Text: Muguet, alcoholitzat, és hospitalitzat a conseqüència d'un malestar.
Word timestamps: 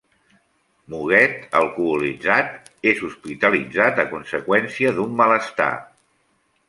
Muguet, 0.93 1.35
alcoholitzat, 1.59 2.71
és 2.93 3.03
hospitalitzat 3.09 4.03
a 4.05 4.07
conseqüència 4.15 4.95
d'un 5.01 5.15
malestar. 5.21 5.73